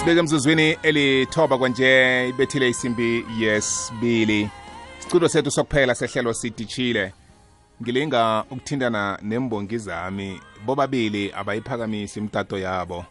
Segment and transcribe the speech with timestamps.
[0.00, 4.50] sibeke emzuzwini elithoba kwanje ibethile isimbi yesibili
[4.98, 7.12] siculo sethu sokuphela sehlelo sidishile
[7.82, 10.40] ngilinga ukuthindana nembongi zami.
[10.66, 13.04] Bobabili abayiphakamisi imtato yabo.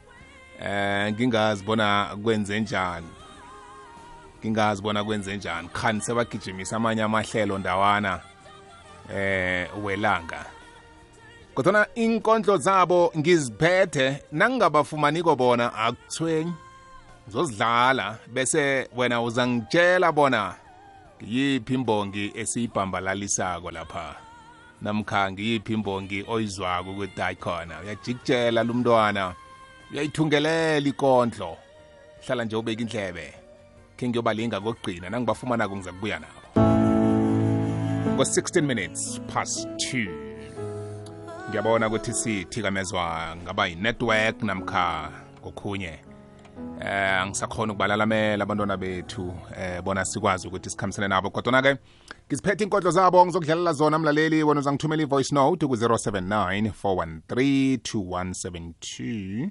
[0.61, 3.07] Eh ngingazibona kwenze njani?
[4.39, 5.69] Ngingazibona kwenze njani?
[5.73, 8.19] Khani sebagijimisa amanye amahlelo ndawana
[9.15, 10.45] eh welanga.
[11.55, 16.53] Kodwana inkondlo zabo ngiziphethe nangingabafumaniko bona akuthwenyi
[17.29, 20.55] ngizozidlala bese wena uzangitshela bona
[21.23, 24.15] ngiyiphi imbongi esiyibhambalalisako lapha.
[24.81, 29.33] Namkha ngiyiphi imbongi oyizwako ukuthi hayi khona uyajikutshela lumntwana
[29.91, 31.57] uyayithungelela ikondlo.
[32.25, 33.33] Hlala nje ubeka indlebe
[33.97, 36.39] khe ngiyobalinga kokugcina nangibafumanako ngiza kubuya nabo.
[38.15, 40.09] Ngo-16 minutes past 2
[41.49, 45.11] ngiyabona ukuthi sithikamezwa ngaba yi-network namkha
[45.41, 46.08] kokhunye
[46.81, 49.33] eh angisakhona ukubalalamela abantwana bethu.
[49.57, 51.29] Eh bona sikwazi ukuthi sikhambisane nabo.
[51.29, 51.77] Kodwa-ke
[52.27, 54.43] ngiziphethe inkondlo zabo ngizokudlalela zona mlaleli.
[54.43, 59.49] Wena uzangithumela i-voice note ku-079 413 2172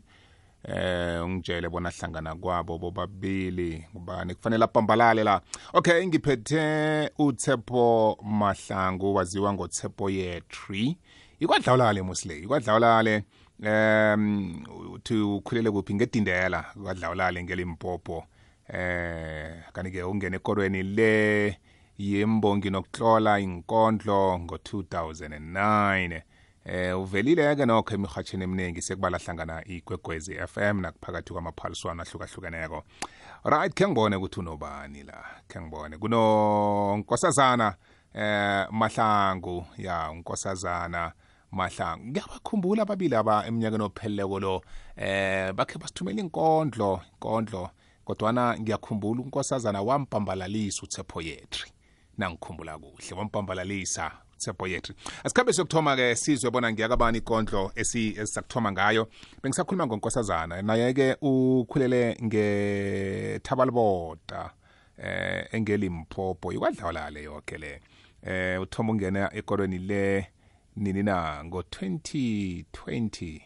[0.64, 3.84] eh ungitshele bona hlangana kwabo bobabili.
[3.90, 4.34] Ngubani?
[4.34, 5.40] Kufanele abhambalale la.
[5.72, 10.96] Okay ngiphethe uTshepo Mahlangu waziwa ngoTshepo Yetri.
[11.40, 13.24] Ikwadlawulale musle ikwadlawulale.
[13.62, 18.24] Um uthi ukhulele kuphi ngedindela kwadlawulale ngelimpopo.
[18.68, 21.58] Eh kanti ke ungena ekorweni le
[21.98, 26.22] yembongi nokuhlola inkondlo ngo-2009
[26.64, 32.84] eh uvelile ke nokho emihatsheni eminingi sekubala hlangana igwegwezi FM nakuphakathi kwamaphaliswano ahlukahlukeneko.
[33.44, 35.98] Right khe ngibone ukuthi unobani la khe ngibone.
[35.98, 37.74] Kuno nkosazana
[38.14, 39.66] eh mahlangu.
[39.78, 41.12] Ya unkosazana.
[41.52, 44.62] Mahlangu ngiyabakhumbula ababili aba eminyakeni opheleleko lo.
[44.96, 47.70] Eh bakhe basithumela inkondlo inkondlo
[48.04, 51.70] kodwana ngiyakhumbula unkosazana wampambalalisa uTshepo Yetri.
[52.18, 54.94] Nangikhumbula kuhle wampambalalisa Tshepo Yetri.
[55.24, 59.08] Asikhambe sokuthoma-ke sizwe bona ngiyakabani ikondlo esisakuthoma ngayo.
[59.42, 64.50] Bengisakhuluma ngonkosazana naye-ke ukhulele ngethabalibota
[64.98, 67.80] eh engelimpopo ikwadlawulale yonke le.
[68.22, 70.26] Eh uthoma ungena ekolweni le
[70.78, 73.40] nini na ngo-2020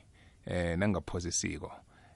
[0.46, 1.72] eh nangaphozisiko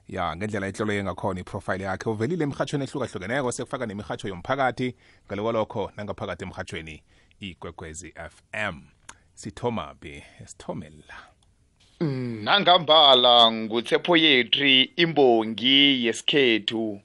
[0.07, 4.95] ya ngendlela inhlolo ngakhona iprofile yakhe uvelile emhatshweni ehlukahlukeneko sekufaka nemihatsho yomphakathi
[5.25, 7.03] ngalokwalokho lokho nangaphakathi emhatshweni
[7.39, 8.75] igwegwezi FM
[9.33, 11.19] sithoma phi sithome la
[11.99, 17.01] nangambala nguTshepo Yetri imbongi yesikhethu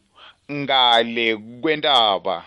[0.53, 2.45] ngale kwentaba.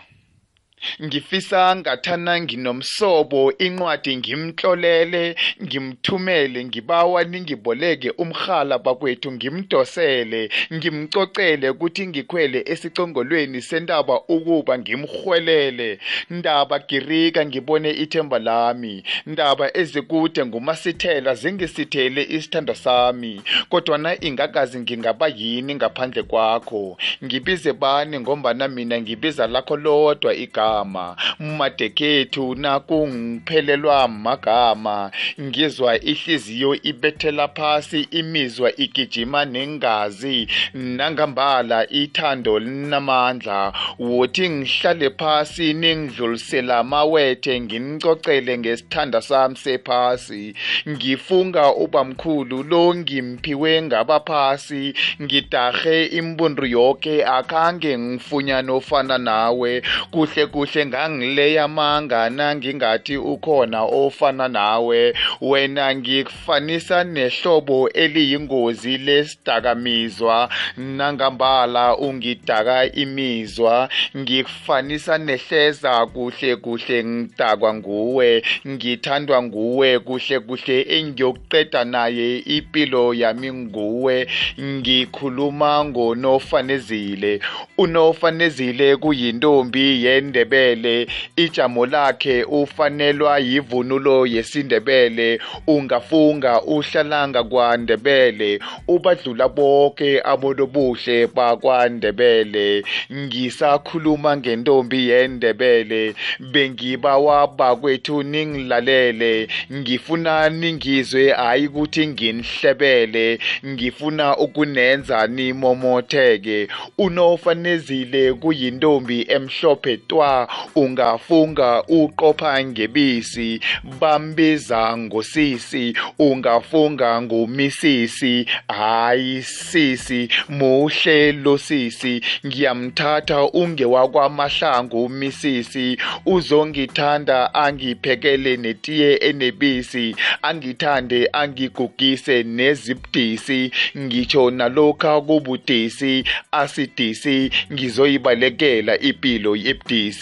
[1.02, 13.62] Ngifisa ngathana nginomsobo incwadi ngimtlolele ngimthumele ngibawa ningiboleke umhala bakwethu ngimdosele ngimcocele ukuthi ngikhwele esicongolweni
[13.62, 15.98] sentaba ukuba ngimhwelele
[16.30, 19.02] ndaba girika ngibone ithemba lami.
[19.26, 23.42] Ndaba ezikude ngumasithela zingisithele isithando sami.
[23.68, 26.96] Kodwana ingakazi ngingaba yini ngaphandle kwakho?
[27.24, 30.75] Ngibize bani ngombana mina ngibiza lakho lodwa igama.
[30.76, 35.10] Igama madekethu nakungiphelelwa magama.
[35.40, 40.48] Ngizwa ihliziyo ibethela phasi imizwa igijima nengazi.
[40.74, 50.54] Nangambala ithando linamandla wothi ngihlale phasi ningidlulisela amawethe nginicocele ngesithanda sami sephasi.
[50.88, 59.82] Ngifunga ubamkhulu lo ngimphiwe ngabaphasi ngidahe imbundu yoke akhange ngifunyana ofana nawe.
[60.10, 65.14] Kuhle kuhle ngangileya manga nangingathi ukhona ofana nawe.
[65.40, 70.48] Wena ngikufanisa nehlobo eliyingozi lesidakamizwa.
[70.76, 82.38] Nangambala ungidaka imizwa ngikufanisa nehleza kuhle kuhle ngidakwa nguwe ngithandwa nguwe kuhle kuhle engiyokuqeda naye
[82.38, 84.26] impilo yami nguwe.
[84.60, 87.40] Ngikhuluma ngonofanezile
[87.78, 90.04] unofanezile kuyintombi
[90.46, 91.06] yendebele
[91.36, 95.40] ijamo lakhe ufanelwa yivunulo yesindebele.
[95.66, 98.60] Ungafunga uhlalanga kwandebele.
[98.88, 102.84] Ubadlula bonke abonobuhle bakwandebele.
[103.12, 106.14] Ngisakhuluma ngentombi yendebele.
[106.40, 109.48] Bengibawa bakwethu ningilalele.
[109.72, 116.68] Ngifuna ningizwe hayi ukuthi nginihlebele ngifuna ukunenza nimomotheke.
[116.98, 123.60] Unofanezile kuyintombi emhlophe twa ekhaya ungafunga uqopha ngebisi
[124.00, 132.20] bambiza ngosisi ungafunga ngumisisi hayi sisi muhle lo sisi.
[132.46, 135.98] Ngiyamthatha ungewakwamahlangu misisi.
[136.26, 140.16] Uzongithanda angiphekele netiye enebisi.
[140.42, 147.50] Angithande angigugise nezibdisi ngitsho nalokha kubudisi asidisi.
[147.72, 149.56] Ngizoyibalekela impilo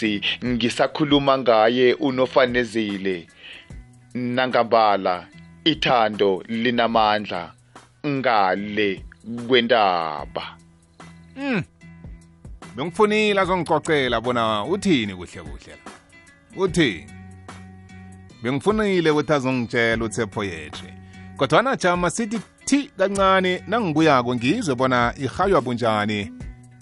[0.05, 3.27] yebudisi ngisakhuluma ngaye unofanezile.
[4.13, 5.27] Nangambala
[5.63, 7.53] ithando linamandla
[8.07, 9.05] ngale
[9.47, 10.57] kwendaba
[12.75, 15.91] bengifunile azongicocela bona uthini kuhle kuhle la.
[16.63, 17.07] Uthini?
[18.43, 20.85] Bengifunile ukuthi azongitshela uthepho yethu
[21.37, 26.31] kodwana jama sithi thi kancane nangibuyako ngizwe bona ihaywa bunjani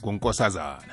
[0.03, 0.92] ngunkosazana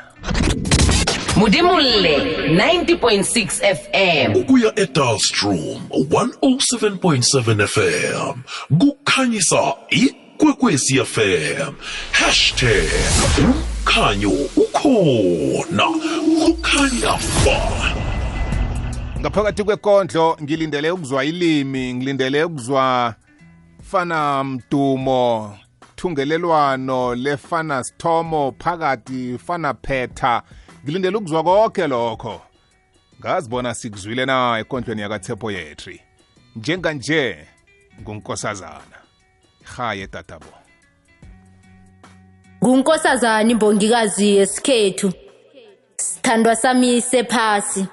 [1.41, 2.17] Mudimulle
[2.53, 4.37] 90.6 FM.
[4.37, 8.43] ukuya eDalstrom 107.7 FM
[8.79, 11.73] kukhanyisa ikwekwezi FM
[13.39, 15.87] #umkhanyo ukhona.
[16.45, 17.93] Kukhanya ba
[19.21, 23.15] ngaphakathi kwekondlo ngilindele ukuzwa ilimi ngilindele ukuzwa
[23.91, 25.59] fana mdumo
[25.97, 30.43] thungelelwano lefana sithomo phakathi fana phetha.
[30.85, 32.41] Ngilindele ukuzwa konke lokho.
[33.21, 36.01] Ngazibona sikuzwile na ekondlweni yakathepho yetri?
[36.57, 37.47] Njenganje
[38.01, 38.99] ngunkosazana.
[39.77, 40.47] Haye tatabo.
[42.65, 45.13] Ngunkosazana imbongikazi yesikhethu.
[45.97, 47.87] Sithandwa sami sephasi.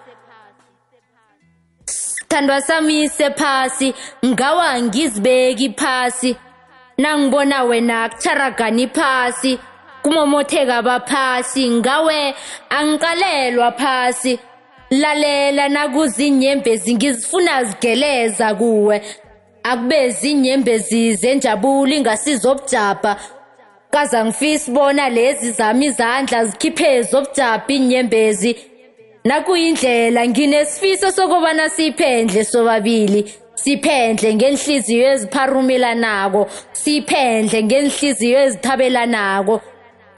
[1.85, 3.93] Sithandwa sami sephasi.
[4.25, 6.35] Ngawa ngizibeki phasi.
[6.97, 9.59] Nangibona wena kucharagani phasi.
[10.07, 12.35] Kumomotheka baphasi ngawe
[12.69, 14.39] angiqalelwa phasi.
[14.89, 19.01] Lalela nakuzinyembezi ngizifuna zigeleza kuwe.
[19.63, 23.15] Akube zinyembezi zenjabulo ingasizobujabha.
[23.91, 28.55] Kaza ngifisa bona lezi zami izandla zikhiphe zobujabha inyembezi.
[29.25, 33.33] Nakuyindlela nginesifiso sokubana siphendle sobabili.
[33.55, 39.61] Siphendle ngenhliziyo ezipharumelanako siphendle ngenhliziyo ezithabelanako.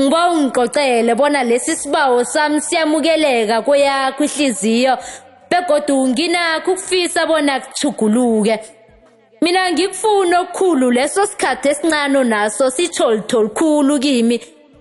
[0.01, 4.97] Ngiba ungixoxele bona lesi sibawo sami siyamukeleka kweyakho ihliziyo
[5.49, 8.59] begodu nginakho ukufisa bona kuchuguluke
[9.41, 14.39] mina ngikufuna okukhulu leso sikhathi esincane naso sitsho litho likhulu kimi.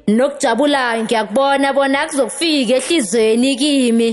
[0.09, 4.09] Nokujabula ngiyakubona bona kuzokufika ehlizweni kimi.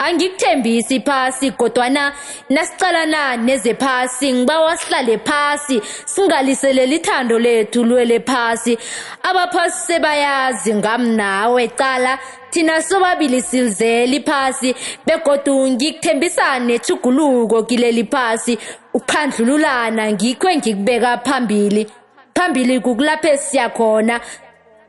[0.00, 2.12] Angikuthembisi phasi kodwana
[2.50, 8.78] nasicalana nezephasi ngibawa sihlale phasi singaliseleli ithando lethu lwele phasi.
[9.22, 12.18] Abaphasi sebayazi ngamnawe cala
[12.50, 14.74] thina sobabili silizeli phasi
[15.06, 18.58] begodu ngikuthembisane nethuguluko kileli phasi.
[18.94, 21.86] Ukuphandlululana ngikho engikubeka phambili.
[22.34, 24.20] Phambili kukulapho esiyakhona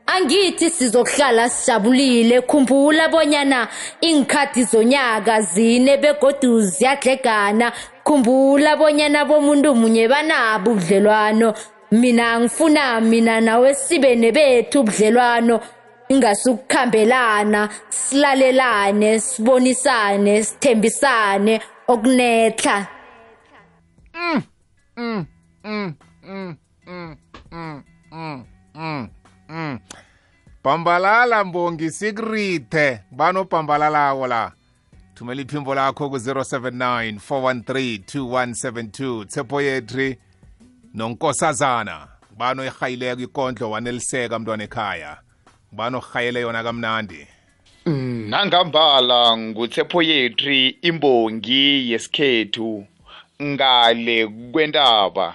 [0.06, 2.40] angithi sizokuhlala sijabulile.
[2.40, 3.68] Khumbula bonyana
[4.00, 7.72] ingikhathi zonyaka zine begodu ziyadlegana
[8.04, 11.54] khumbula bonyana bomuntu munye banabo ubudlelwano.
[11.92, 15.60] Mina ngifuna mina nawe sibe nebethu ubudlelwano.
[16.08, 21.60] Ingasukukhambelana silalelane sibonisane sithembisane.
[29.52, 29.80] Okunetla
[30.64, 34.52] bhambalala mbongi sikrithe banobhambalalako la.
[35.14, 40.18] Thumela iphimbo lakho ku-079 413 2172 tshepo yetri
[40.94, 42.08] nonkosazana.
[42.36, 45.18] Bano ihayileko ikondlo waneliseka mntwana ekhaya.
[45.72, 47.26] Bano rhayele yona kamnandi.
[47.86, 52.86] Nangambala ngutsepho yetri imbongi yesikhethu.
[53.42, 55.34] Ngale kwendaba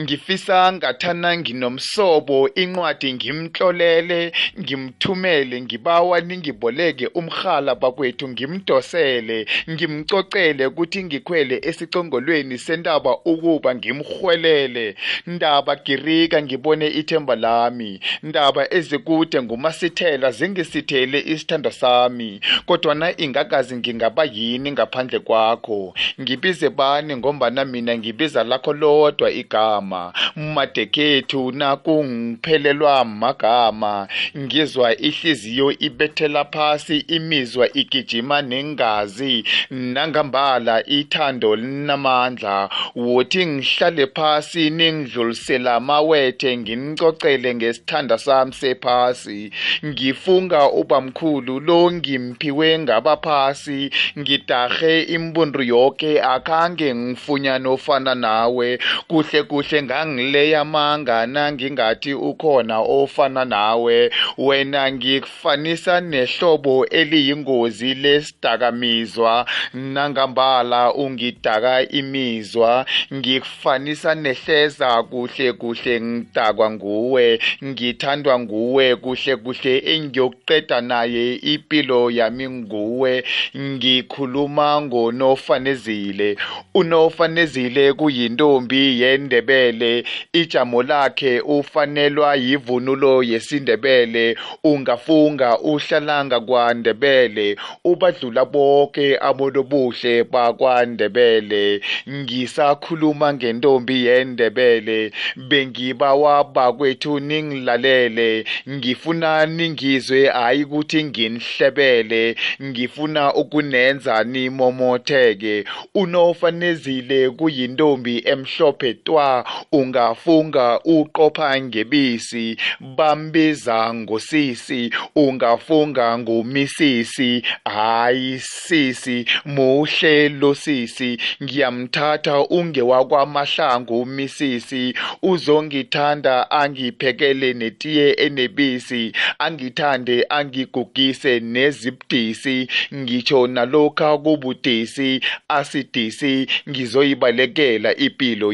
[0.00, 12.58] ngifisa ngathana nginomsobo incwadi ngimtlolele ngimthumele ngibawa ningiboleke umrhala bakwethu ngimdosele ngimcocele ukuthi ngikhwele esicongolweni
[12.58, 14.94] sentaba ukuba ngimrhwelele.
[15.26, 18.00] Ndaba girika ngibone ithemba lami.
[18.22, 22.40] Ndaba ezikude ngumasithela zingisithele isithando sami.
[22.66, 25.94] Kodwana ingakazi ngingaba yini ngaphandle kwakho?
[26.20, 29.71] Ngibize bani ngombana mina ngibiza lakho lodwa igama.
[29.80, 43.46] Magama madekethu nakungiphelelwa magama ngizwa ihliziyo ibethela phasi imizwa igijima nengazi nangambala ithando linamandla wothi
[43.46, 49.50] ngihlale phasi ningidlulisela amawethe nginicocele ngesithanda sami sephasi.
[49.86, 58.78] Ngifunga ubamkhulu lo ngimphiwe ngabaphasi ngidahe imbundu yoke akhange ngifunyana ofana nawe.
[59.08, 64.10] Kuhle kuhle ngangileya amanga nangingathi ukhona ofana nawe.
[64.38, 69.46] Wena ngikufanisa nehlobo eliyingozi lesidakamizwa.
[69.74, 81.34] Nangambala ungidaka imizwa ngikufanisa nehleza kuhle kuhle ngidakwa nguwe ngithandwa nguwe kuhle kuhle engiyokuqeda naye
[81.34, 83.24] impilo yami nguwe.
[83.56, 86.36] Ngikhuluma ngonofanezile
[86.74, 89.00] unofanezile kuyintombi
[89.42, 94.36] yendebele ijamo lakhe ufanelwa yivunulo yesindebele.
[94.64, 97.56] Ungafunga uhlalanga kwandebele.
[97.84, 101.80] Ubadlula bonke abonobuhle bakwandebele.
[102.08, 105.12] Ngisakhuluma ngentombi yendebele.
[105.36, 108.44] Bengibawa bakwethu ningilalele.
[108.68, 115.64] Ngifuna ningizwe hayi ukuthi nginihlebele ngifuna ukunenza nimomotheke.
[115.94, 119.31] Unofanezile kuyintombi emhlophe twa
[119.72, 122.56] ungafunga uqopha ngebisi
[122.96, 131.18] bambiza ngosisi ungafunga ngumisisi hayi sisi muhle lo sisi.
[131.42, 134.94] Ngiyamthatha ungewakwamahlangu misisi.
[135.22, 139.12] Uzongithanda angiphekele netiye enebisi.
[139.38, 146.46] Angithande angigugise nezibdisi ngitsho nalokha kubudisi asidisi.
[146.68, 148.52] Ngizoyibalekela impilo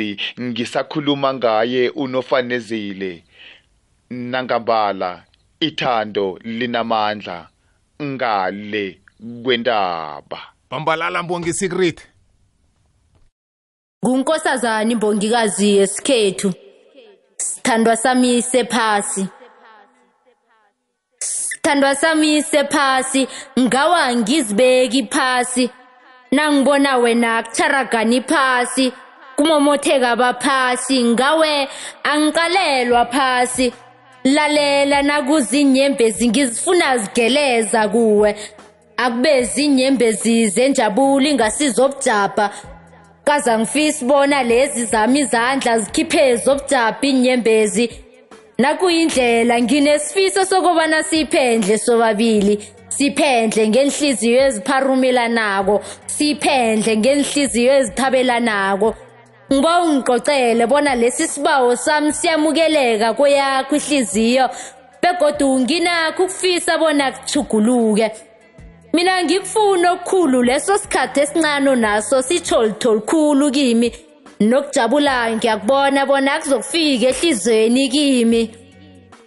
[0.00, 3.24] yebudisi ngisakhuluma ngaye unofanezile.
[4.10, 5.24] Nangambala
[5.60, 7.48] ithando linamandla
[8.02, 9.00] ngale
[9.44, 10.38] kwendaba
[10.70, 12.08] bambalala mbongi secret.
[14.04, 16.52] Ngunkosazana imbongikazi yesikhethu.
[17.36, 19.26] Sithandwa sami sephasi.
[21.18, 23.28] Sithandwa sami sephasi.
[23.58, 25.70] Ngawa ngizibeki phasi.
[26.32, 28.92] Nangibona wena kucharagani phasi.
[29.40, 31.68] Kumomotheka baphasi ngawe
[32.02, 33.72] angiqalelwa phasi.
[34.24, 38.36] Lalela nakuzinyembezi ngizifuna zigeleza kuwe.
[38.96, 42.50] Akube zinyembezi zenjabula ingasizobujabha
[43.24, 47.90] kaza ngifisa bona lezi zami izandla zikhiphe zobujabha inyembezi
[48.58, 52.58] nakuyindlela nginesifiso sokubana siphendle sobabili.
[52.88, 58.94] Siphendle ngenhliziyo ezipharumelanako siphendle ngenhliziyo ezithabelanako.
[59.52, 64.50] Ngiba ungicocele bona lesi sibawo sami siyamukeleka kweyakho ihliziyo
[65.02, 68.10] begodu nginakho ukufisa bona kuchuguluke
[68.92, 73.92] mina ngikufuna okukhulu leso sikhathi esincane naso sitsho litho likhulu kimi.
[74.40, 78.59] Nokujabula ngiyakubona bona kuzokufika ehlizweni kimi.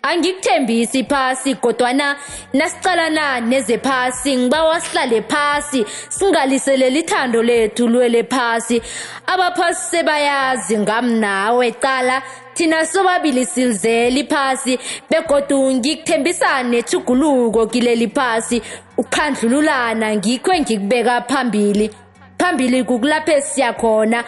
[0.03, 2.15] Angikuthembisi phasi kodwana
[2.53, 4.36] nasicalana neze phasi.
[4.38, 8.81] Ngibawa sihlale phasi singaliseleli ithando lethu lwele phasi.
[9.27, 12.22] Abaphasi sebayazi ngami nawe cala
[12.53, 14.79] thina sobabili silizeli phasi
[15.10, 18.62] begodu ngikuthembisa nethuguluko kileli phasi.
[18.98, 21.89] Ukuphandlululana ngikho engikubeka phambili.
[22.38, 24.24] Phambili kukulapho siyakhona.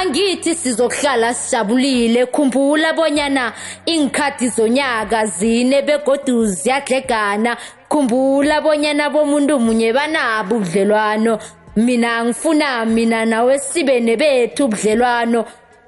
[0.00, 2.26] Angithi sizokuhlala sijabulile.
[2.26, 3.52] Khumbula bonyana
[3.86, 7.56] ingikhathi zonyaka zine begodu ziyadlegana
[7.88, 11.38] khumbula bonyana bomuntu munye banabo ubudlelwano.
[11.76, 15.44] Mina ngifuna mina nawe sibe nebethu ubudlelwano.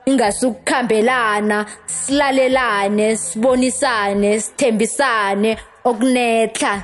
[0.07, 6.83] Ingasukukhambelana silalelane sibonisane sithembisane okunetla.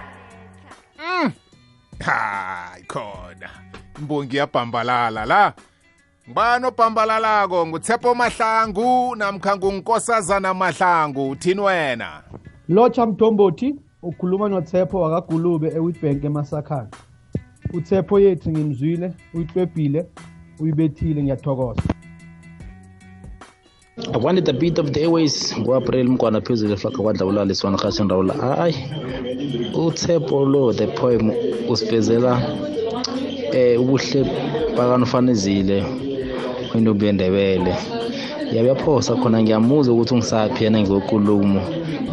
[2.05, 3.51] Hayi khona
[3.99, 5.53] imbongi yabhambalala la.
[6.29, 12.23] Ngibani obhambalalako ngutshepo mahlangu namkha ngunkosazana mahlangu uthini wena?
[12.69, 16.89] Lotsha mthombothi ukhuluma nothepho wakagulube ewitbank emasakhana
[17.75, 20.07] uthepho yethu ngimzwile uyitlwebhile
[20.61, 21.83] uyibethile ngiyathokoza.
[23.97, 28.35] I wanted the beat of the airways ngoapril mkwana phezulu efaka kwadlawulala isona khashin rawula
[28.35, 28.77] hayi
[29.75, 31.33] uthepho lo the poem
[31.69, 32.43] usivezela
[33.53, 34.25] eh ubuhle
[34.77, 35.85] bakanofanezile
[36.79, 37.75] intombi yendebele
[38.55, 41.63] yabuyaphosa khona ngiyamuza ukuthi ungisaphi yena ngokulumo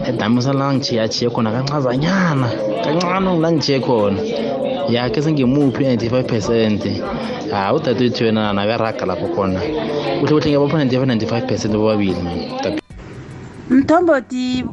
[0.10, 2.48] edamisa la ngijiyajiye khona kancazanyana
[2.84, 4.22] kancane la ngijiye khona.
[4.94, 6.82] Yakhe sengimuphi i-95 percent.
[7.52, 9.60] Hayi udadewethu yena nawe araga lapho khona.
[10.20, 12.16] Kuhle kuhle ngiyabapha 95 percent bobabili
[13.70, 14.66] mthomboti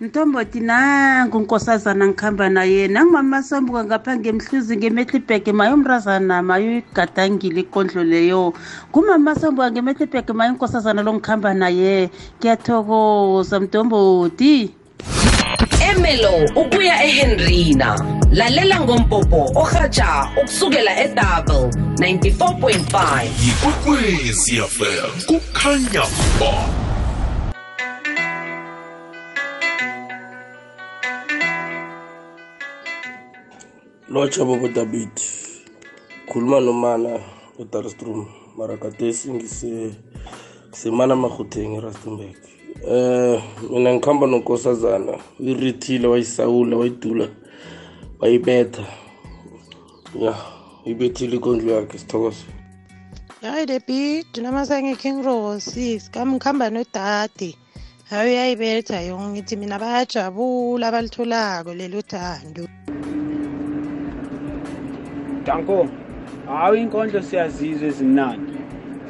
[0.00, 2.88] ntomboti nangu unkosazana ngihamba naye.
[2.88, 8.54] Nangumamasombuka ngapha ngemhluzi ngemetlibhege mayomrazana mayoyigadangile ikondlo leyo.
[8.90, 12.10] Ngumamasombuka ngemetlibhege mayo unkosazana lo ngihamba naye.
[12.40, 14.74] Ngiyathokoza mtomboti
[15.84, 18.00] emelo ukuya ehenrina.
[18.32, 21.68] Lalela ngompopo orhatsha ukusukela edouble
[22.00, 26.04] 94.5 yikwekwezi yafela kukhanya
[26.40, 26.79] ba
[34.10, 35.10] lotsha bobo david.
[36.26, 37.20] Khuluma nomana
[37.60, 38.26] edarstrom
[38.56, 39.94] mara kadesi ngise
[40.72, 42.36] semana mahuteng erustenburg
[42.88, 47.28] eh mina ngikhamba nonkosazana uyirithile wayisawula wayidula
[48.20, 48.84] wayibetha.
[50.20, 50.34] Ya
[50.86, 52.44] uyibethile ikondlo yakhe sithokoze.
[53.42, 57.54] Hayi the bit namasenge king rose kami ngikhamba nodade.
[58.10, 62.68] Hayi uyayibetha yonke ngithi mina bayajabula abalitholako lelo thando.
[65.44, 65.88] Danko
[66.46, 68.56] hayi inkondlo siyazizwa ezimnandi.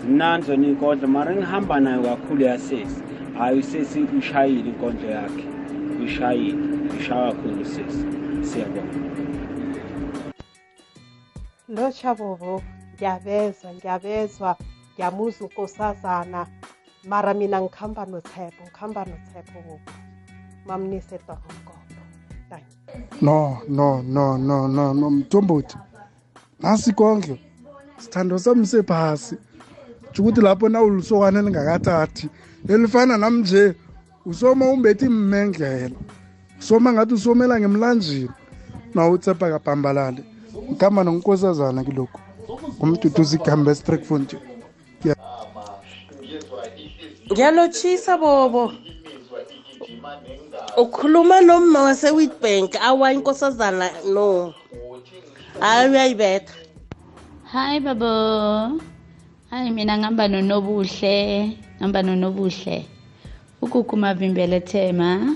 [0.01, 3.03] Zimnandi zona iy'nkondlo mara ngihamba nayo kakhulu yasesi.
[3.39, 5.45] Hayi usesi ushayile inkondlo yakhe.
[5.99, 8.05] Uyishayile uyishaya kakhulu usesi
[8.49, 8.99] siyabonga.
[11.69, 12.63] Lo chabobo
[12.95, 14.57] ngiyabezwa ngiyabezwa.
[14.95, 16.47] Ngiyamuzwa unkosazana.
[17.09, 19.91] Mara mina ngikhamba nothepho ngikhamba nothepho bobo
[20.67, 21.81] mamnise dorongoko
[23.23, 25.77] no no no no no no mthombothi
[26.63, 27.41] nasi konke.
[27.99, 29.37] Sithando sami sephasi
[30.13, 32.29] tsho ukuthi lapho nawulisokwane elingakathathi
[32.69, 33.75] elifana nam nje
[34.27, 35.97] usoma umbethi mmengela
[36.61, 38.31] usoma ngathi usomela ngemlanjeni.
[38.95, 40.25] Nawutsepa kapambalale
[40.71, 42.21] ngikhamba nonkosazana kilokhu.
[42.79, 44.37] Ngumduduzi igambe estrikfonte
[47.31, 48.73] ngiyalotshisa bobo.
[50.77, 52.77] Ukhuluma nomma wase-witbank.
[52.83, 54.55] Awa inkosazana no.
[55.61, 56.53] Hayi uyayibetha.
[57.53, 58.07] Hayi babo
[59.51, 62.87] hayi mina ngihamba nonobuhle ngihamba nonobuhle.
[63.63, 65.35] Ugugu mavimbele thema.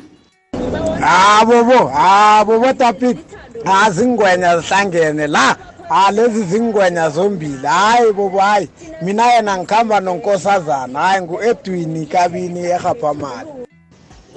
[1.00, 3.19] Habobo habobo tapit
[3.64, 5.57] azingwenya zihlangene la.
[5.88, 7.66] Ha lezi zingwenya zombili.
[7.66, 8.69] Hayi bobo hayi.
[9.02, 13.49] Mina yena ngikhamba nonkosazana hayi ngu-edwini kabini erhaphamali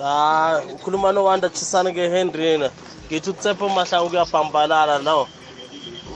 [0.02, 2.70] hayi ukhuluma nowanda chisana ngehendrina
[3.08, 5.28] ngithi utsepho mahlangu kuyabhambalala no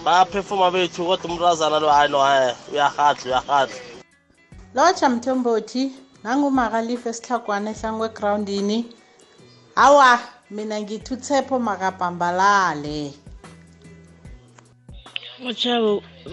[0.05, 3.79] bayaphefuma bethu kodwa umrazana lo hayi no hayi uyahadla uyahadla
[4.75, 5.83] lotsha mthombothi
[6.23, 8.77] nangumakalifa esihlagwana ehlangu egrawundini
[9.85, 10.19] awa
[10.55, 13.13] mina ngithi uthepho makabhambalale
[15.43, 15.73] Lotsha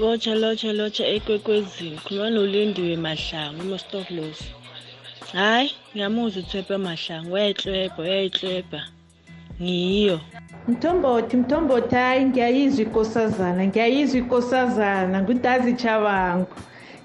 [0.00, 4.40] lotsha lotsha lotsha ekwekwezini khuluma nolindiwe mahlangu emostoflos
[5.32, 8.80] hayi ngiyamuzwa uthephe mahlangu uyayihlwebha uyayihlwebha
[9.62, 10.20] ngiyo.
[10.68, 16.46] Mtomboti mtomboti hayi ngiyayizwa inkosazana ngiyayizwa inkosazana ngudazi chabangu.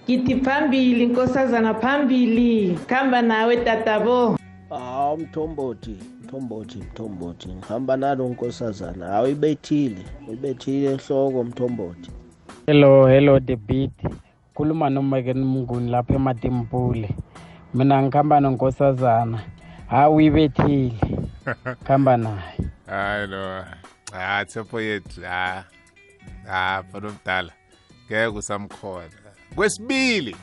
[0.04, 2.80] Ngithi phambili inkosazana phambili.
[2.88, 4.38] Khamba nawe tatabo.
[4.70, 12.12] Hawu mthombothi mthombothi mthombothi ngihamba nalo nkosazana hawu ibethile ibethile enhloko mthombothi
[12.66, 13.92] hello hello the beat.
[14.54, 17.10] Khuluma nomake mnguni lapha ematimpule
[17.74, 19.40] mina ngihamba nonkosazana
[19.94, 20.94] hawu uyibethile
[21.86, 22.58] khamba naye.
[22.88, 23.66] Hayi no
[24.12, 25.64] ha thepho yethu ha
[26.48, 27.52] ha mfana omdala
[28.06, 29.10] ngeke usamkhona.
[29.56, 30.36] Kwesibili